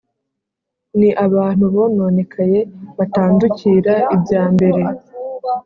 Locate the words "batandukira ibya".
2.97-4.43